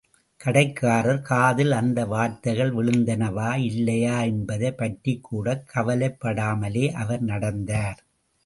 [0.39, 7.99] கடைக்காரர் காதில் அந்த வார்த்தைகள் விழுந்தனவா இல்லையா என்பதைப் பற்றிக் கூடக் கவலைப்படாமலே அவர் நடந்தார்.